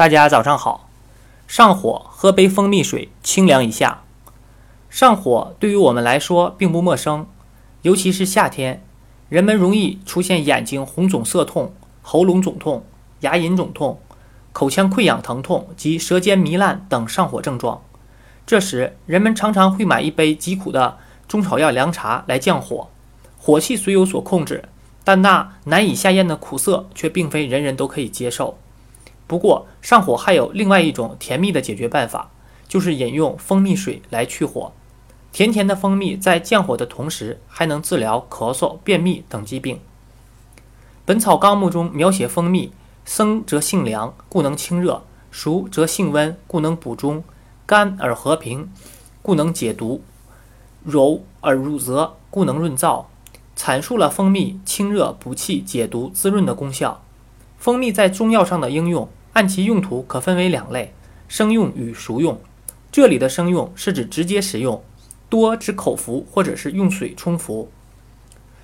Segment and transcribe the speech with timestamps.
[0.00, 0.88] 大家早上好。
[1.46, 4.02] 上火，喝杯蜂蜜水，清凉一下。
[4.88, 7.26] 上火对于我们来说并不陌生，
[7.82, 8.82] 尤其是夏天，
[9.28, 12.82] 人们容易出现眼睛红肿涩痛、喉咙肿痛、
[13.20, 14.00] 牙龈肿痛、
[14.54, 17.82] 口腔溃疡疼痛及舌尖糜烂等上火症状。
[18.46, 20.96] 这时，人们常常会买一杯极苦的
[21.28, 22.88] 中草药凉茶来降火，
[23.38, 24.64] 火气虽有所控制，
[25.04, 28.56] 但那难以下咽的苦涩却并非人人都可以接受。
[29.30, 32.32] 不过，上火还有另外一种甜蜜的解决办法，
[32.66, 34.72] 就是饮用蜂蜜水来去火。
[35.30, 39.76] 甜甜的蜂蜜在降火的同时，还能治疗咳嗽、便秘等疾病。
[41.04, 42.72] 《本草纲目》中描写蜂蜜：
[43.04, 47.22] 生则性凉，故能清热；熟则性温，故能补中；
[47.64, 48.68] 甘而和平，
[49.22, 50.00] 故能解毒；
[50.82, 53.04] 柔而入泽，故能润燥。
[53.56, 57.00] 阐述了蜂蜜清热、补气、解毒、滋润的功效。
[57.58, 59.08] 蜂蜜在中药上的应用。
[59.32, 60.92] 按其用途可分为两类：
[61.28, 62.40] 生用与熟用。
[62.90, 64.82] 这里的生用是指直接食用，
[65.28, 67.70] 多指口服或者是用水冲服。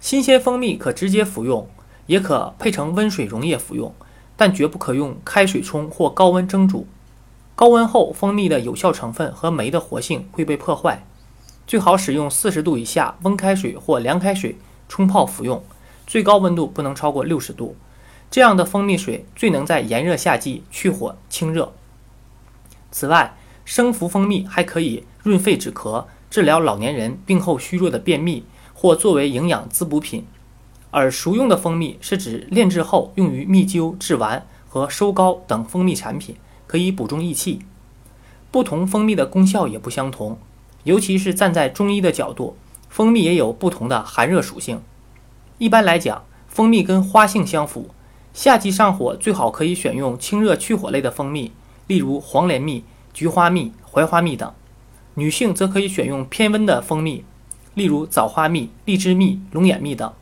[0.00, 1.68] 新鲜蜂蜜可直接服用，
[2.06, 3.94] 也可配成温水溶液服用，
[4.36, 6.86] 但绝不可用开水冲或高温蒸煮。
[7.54, 11.04] 高温后，蜂蜜的有效成分和酶的活性会被破坏。
[11.66, 14.56] 最好使用四十度以下温开水或凉开水
[14.88, 15.62] 冲泡服用，
[16.06, 17.76] 最高温度不能超过六十度。
[18.30, 21.72] 这样的蜂蜜水最能在炎热夏季去火清热。
[22.90, 30.26] 此外，生服蜂蜜还可以润肺止咳，治疗老年人病后虚弱的便秘，或作为营养滋补品。
[30.90, 37.60] 而熟用的蜂蜜是指炼制后用于蜜灸、制丸和收膏等蜂蜜产品，可以补中益气。
[38.50, 40.38] 不同蜂蜜的功效也不相同，
[40.84, 42.56] 尤其是站在中医的角度，
[42.88, 44.80] 蜂蜜也有不同的寒热属性。
[45.58, 47.90] 一般来讲，蜂蜜跟花性相符。
[48.38, 51.50] 夏季上火，最好可以选用清热去火类的蜂蜜，
[51.88, 54.50] 例如黄连蜜、菊花蜜、槐花蜜等；
[55.14, 57.24] 女性则可以选用偏温的蜂蜜，
[57.74, 60.12] 例如枣花蜜、荔枝蜜、龙眼蜜等。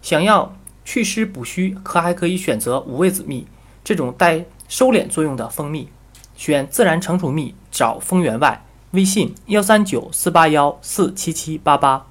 [0.00, 0.56] 想要
[0.86, 3.46] 祛湿补虚，可还可以选择五味子蜜
[3.84, 5.90] 这种带收敛作用的蜂蜜。
[6.38, 8.64] 选自然成熟蜜，找蜂源外。
[8.92, 12.09] 微信：幺三九四八幺四七七八八。